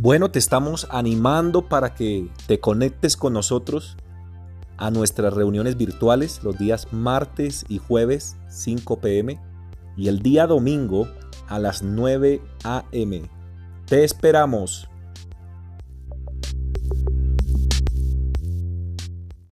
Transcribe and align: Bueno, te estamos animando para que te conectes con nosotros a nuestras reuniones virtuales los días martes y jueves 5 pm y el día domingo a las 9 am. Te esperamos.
Bueno, 0.00 0.30
te 0.30 0.38
estamos 0.38 0.86
animando 0.90 1.68
para 1.68 1.96
que 1.96 2.30
te 2.46 2.60
conectes 2.60 3.16
con 3.16 3.32
nosotros 3.32 3.96
a 4.76 4.92
nuestras 4.92 5.34
reuniones 5.34 5.76
virtuales 5.76 6.44
los 6.44 6.56
días 6.56 6.86
martes 6.92 7.64
y 7.68 7.78
jueves 7.78 8.36
5 8.48 9.00
pm 9.00 9.40
y 9.96 10.06
el 10.06 10.20
día 10.20 10.46
domingo 10.46 11.08
a 11.48 11.58
las 11.58 11.82
9 11.82 12.40
am. 12.62 13.28
Te 13.86 14.04
esperamos. 14.04 14.88